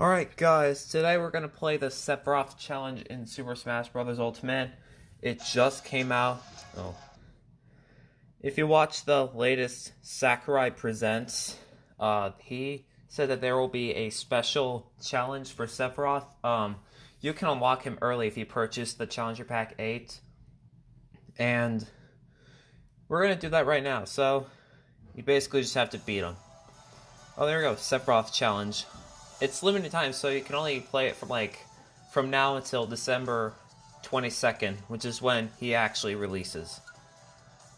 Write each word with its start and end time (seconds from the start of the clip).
Alright 0.00 0.36
guys, 0.36 0.86
today 0.86 1.18
we're 1.18 1.30
gonna 1.30 1.46
play 1.46 1.76
the 1.76 1.86
Sephiroth 1.86 2.58
challenge 2.58 3.02
in 3.02 3.26
Super 3.26 3.54
Smash 3.54 3.90
Bros. 3.90 4.18
Ultimate. 4.18 4.72
It 5.22 5.40
just 5.52 5.84
came 5.84 6.10
out. 6.10 6.42
Oh. 6.76 6.96
If 8.40 8.58
you 8.58 8.66
watch 8.66 9.04
the 9.04 9.26
latest 9.26 9.92
Sakurai 10.02 10.70
Presents, 10.70 11.56
uh, 12.00 12.32
he 12.38 12.86
said 13.06 13.28
that 13.28 13.40
there 13.40 13.56
will 13.56 13.68
be 13.68 13.92
a 13.92 14.10
special 14.10 14.90
challenge 15.00 15.52
for 15.52 15.68
Sephiroth. 15.68 16.26
Um, 16.42 16.74
you 17.20 17.32
can 17.32 17.46
unlock 17.46 17.84
him 17.84 17.96
early 18.02 18.26
if 18.26 18.36
you 18.36 18.46
purchase 18.46 18.94
the 18.94 19.06
Challenger 19.06 19.44
Pack 19.44 19.76
8. 19.78 20.20
And 21.38 21.86
we're 23.08 23.22
gonna 23.22 23.36
do 23.36 23.50
that 23.50 23.64
right 23.64 23.84
now. 23.84 24.06
So, 24.06 24.46
you 25.14 25.22
basically 25.22 25.62
just 25.62 25.74
have 25.74 25.90
to 25.90 25.98
beat 25.98 26.24
him. 26.24 26.34
Oh, 27.38 27.46
there 27.46 27.58
we 27.58 27.62
go. 27.62 27.74
Sephiroth 27.76 28.32
challenge 28.32 28.86
it's 29.40 29.62
limited 29.62 29.90
time, 29.90 30.12
so 30.12 30.28
you 30.28 30.40
can 30.40 30.54
only 30.54 30.80
play 30.80 31.06
it 31.08 31.16
from 31.16 31.28
like 31.28 31.64
from 32.12 32.30
now 32.30 32.56
until 32.56 32.86
December 32.86 33.54
22nd, 34.04 34.76
which 34.88 35.04
is 35.04 35.20
when 35.20 35.50
he 35.58 35.74
actually 35.74 36.14
releases. 36.14 36.80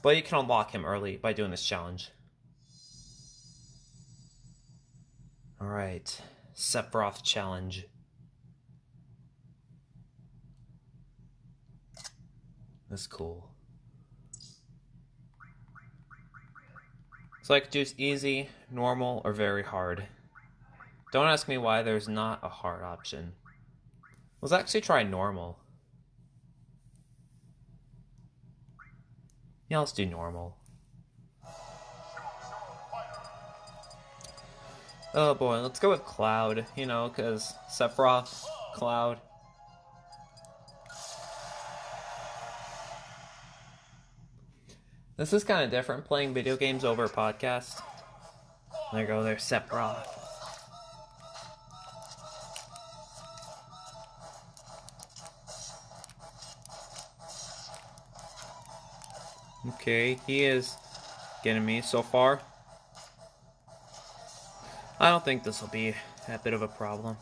But 0.02 0.16
you 0.16 0.22
can 0.22 0.38
unlock 0.38 0.72
him 0.72 0.84
early 0.84 1.16
by 1.16 1.32
doing 1.32 1.50
this 1.50 1.66
challenge. 1.66 2.10
Alright, 5.60 6.20
Sephiroth 6.54 7.22
challenge. 7.24 7.86
That's 12.90 13.06
cool. 13.06 13.50
So 17.42 17.54
I 17.54 17.60
could 17.60 17.72
choose 17.72 17.94
easy, 17.96 18.48
normal, 18.70 19.22
or 19.24 19.32
very 19.32 19.62
hard. 19.62 20.04
Don't 21.16 21.28
ask 21.28 21.48
me 21.48 21.56
why 21.56 21.80
there's 21.80 22.08
not 22.08 22.40
a 22.42 22.48
hard 22.50 22.82
option. 22.82 23.32
Let's 24.42 24.52
actually 24.52 24.82
try 24.82 25.02
normal. 25.02 25.58
Yeah, 29.70 29.78
let's 29.78 29.92
do 29.92 30.04
normal. 30.04 30.58
Oh 35.14 35.32
boy, 35.32 35.60
let's 35.60 35.80
go 35.80 35.88
with 35.88 36.04
Cloud, 36.04 36.66
you 36.76 36.84
know, 36.84 37.08
because 37.08 37.54
Sephiroth, 37.70 38.44
Cloud. 38.74 39.18
This 45.16 45.32
is 45.32 45.44
kind 45.44 45.64
of 45.64 45.70
different 45.70 46.04
playing 46.04 46.34
video 46.34 46.58
games 46.58 46.84
over 46.84 47.04
a 47.04 47.08
podcast. 47.08 47.80
There 48.92 49.06
go, 49.06 49.22
there's 49.22 49.42
Sephiroth. 49.42 50.06
Okay, 59.68 60.18
he 60.26 60.44
is 60.44 60.76
getting 61.42 61.64
me 61.64 61.80
so 61.80 62.02
far. 62.02 62.40
I 65.00 65.10
don't 65.10 65.24
think 65.24 65.42
this 65.42 65.60
will 65.60 65.68
be 65.68 65.94
that 66.28 66.44
bit 66.44 66.54
of 66.54 66.62
a 66.62 66.68
problem. 66.68 67.16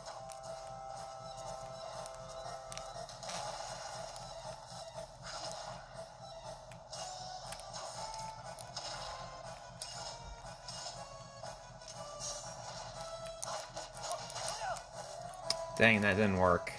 Dang, 15.76 16.02
that 16.02 16.16
didn't 16.16 16.36
work. 16.36 16.72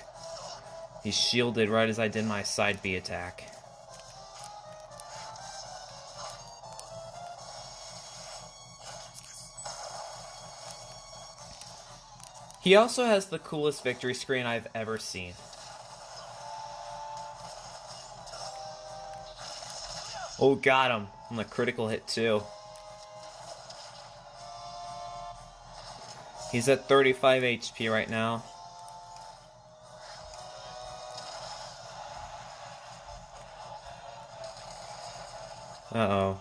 He 1.03 1.11
shielded 1.11 1.69
right 1.69 1.89
as 1.89 1.99
I 1.99 2.07
did 2.07 2.25
my 2.25 2.43
side 2.43 2.81
B 2.81 2.95
attack. 2.95 3.54
He 12.65 12.73
also 12.75 13.05
has 13.05 13.27
the 13.27 13.37
coolest 13.37 13.83
victory 13.83 14.15
screen 14.15 14.47
I've 14.47 14.65
ever 14.73 14.97
seen. 14.97 15.33
Oh, 20.39 20.55
got 20.55 20.89
him 20.89 21.07
on 21.29 21.37
the 21.37 21.43
critical 21.43 21.89
hit 21.89 22.07
too. 22.07 22.41
He's 26.51 26.67
at 26.67 26.89
35 26.89 27.43
HP 27.43 27.91
right 27.91 28.09
now. 28.09 28.43
Uh-oh. 35.93 36.39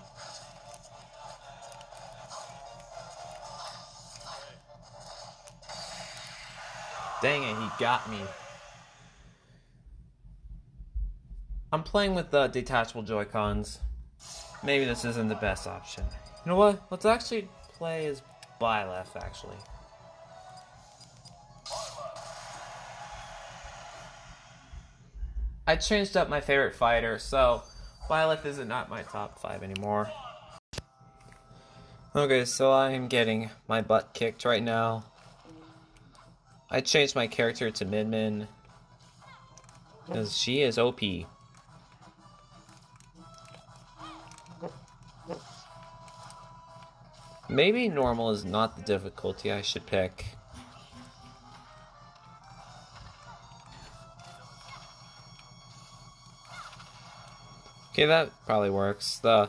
Dang 7.24 7.42
it, 7.42 7.56
he 7.56 7.68
got 7.78 8.10
me. 8.10 8.18
I'm 11.72 11.82
playing 11.82 12.14
with 12.14 12.30
the 12.30 12.48
detachable 12.48 13.02
Joy-Cons. 13.02 13.78
Maybe 14.62 14.84
this 14.84 15.06
isn't 15.06 15.28
the 15.28 15.34
best 15.36 15.66
option. 15.66 16.04
You 16.44 16.50
know 16.50 16.56
what? 16.56 16.82
Let's 16.90 17.06
actually 17.06 17.48
play 17.78 18.04
as 18.08 18.20
Byleth, 18.60 19.16
actually. 19.16 19.56
I 25.66 25.76
changed 25.76 26.18
up 26.18 26.28
my 26.28 26.42
favorite 26.42 26.74
fighter, 26.74 27.18
so 27.18 27.62
Byleth 28.10 28.44
is 28.44 28.58
not 28.58 28.90
my 28.90 29.00
top 29.00 29.38
5 29.38 29.62
anymore. 29.62 30.10
Okay, 32.14 32.44
so 32.44 32.70
I'm 32.70 33.08
getting 33.08 33.48
my 33.66 33.80
butt 33.80 34.12
kicked 34.12 34.44
right 34.44 34.62
now. 34.62 35.04
I 36.74 36.80
changed 36.80 37.14
my 37.14 37.28
character 37.28 37.70
to 37.70 37.84
Min 37.84 38.10
Min. 38.10 38.48
Because 40.06 40.36
she 40.36 40.60
is 40.60 40.76
OP. 40.76 40.98
Maybe 47.48 47.88
normal 47.88 48.30
is 48.30 48.44
not 48.44 48.76
the 48.76 48.82
difficulty 48.82 49.52
I 49.52 49.62
should 49.62 49.86
pick. 49.86 50.24
Okay, 57.92 58.06
that 58.06 58.32
probably 58.46 58.70
works. 58.70 59.18
The 59.18 59.48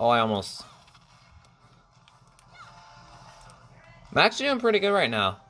Oh, 0.00 0.08
I 0.08 0.18
almost 0.18 0.64
I'm 4.10 4.18
actually 4.18 4.46
doing 4.46 4.58
pretty 4.58 4.80
good 4.80 4.90
right 4.90 5.08
now. 5.08 5.43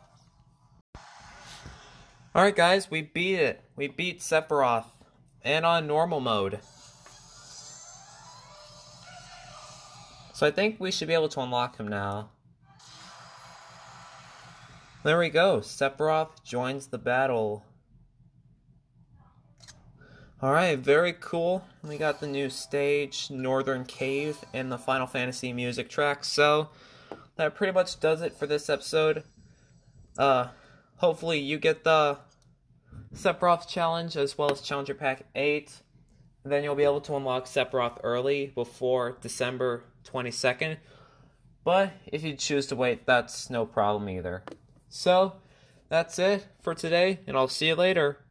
Alright 2.34 2.56
guys, 2.56 2.90
we 2.90 3.02
beat 3.02 3.36
it. 3.36 3.62
We 3.76 3.86
beat 3.86 4.18
Sephiroth. 4.18 4.86
And 5.44 5.64
on 5.64 5.86
normal 5.86 6.18
mode. 6.18 6.58
So 10.32 10.44
I 10.44 10.50
think 10.50 10.80
we 10.80 10.90
should 10.90 11.06
be 11.06 11.14
able 11.14 11.28
to 11.28 11.40
unlock 11.40 11.76
him 11.76 11.86
now. 11.86 12.30
There 15.04 15.18
we 15.18 15.28
go. 15.28 15.60
Sephiroth 15.60 16.42
joins 16.42 16.88
the 16.88 16.98
battle. 16.98 17.64
Alright, 20.42 20.80
very 20.80 21.12
cool. 21.12 21.64
We 21.84 21.98
got 21.98 22.18
the 22.18 22.26
new 22.26 22.50
stage, 22.50 23.30
Northern 23.30 23.84
Cave, 23.84 24.38
and 24.52 24.72
the 24.72 24.78
Final 24.78 25.06
Fantasy 25.06 25.52
music 25.52 25.88
track. 25.88 26.24
So, 26.24 26.70
that 27.36 27.54
pretty 27.54 27.72
much 27.72 28.00
does 28.00 28.22
it 28.22 28.34
for 28.34 28.48
this 28.48 28.68
episode. 28.68 29.22
Uh, 30.18 30.48
hopefully 31.04 31.38
you 31.38 31.58
get 31.58 31.84
the 31.84 32.16
Sephiroth 33.14 33.68
challenge 33.68 34.16
as 34.16 34.38
well 34.38 34.50
as 34.50 34.62
Challenger 34.62 34.94
Pack 34.94 35.26
8. 35.34 35.70
And 36.42 36.52
then 36.52 36.64
you'll 36.64 36.74
be 36.74 36.84
able 36.84 37.02
to 37.02 37.14
unlock 37.14 37.44
Sephiroth 37.44 37.98
early 38.02 38.52
before 38.54 39.18
December 39.20 39.84
22nd. 40.10 40.78
But 41.62 41.92
if 42.06 42.24
you 42.24 42.34
choose 42.36 42.66
to 42.68 42.76
wait, 42.76 43.04
that's 43.04 43.50
no 43.50 43.66
problem 43.66 44.08
either. 44.08 44.44
So, 44.88 45.34
that's 45.90 46.18
it 46.18 46.46
for 46.62 46.74
today, 46.74 47.20
and 47.26 47.36
I'll 47.36 47.48
see 47.48 47.68
you 47.68 47.74
later. 47.74 48.23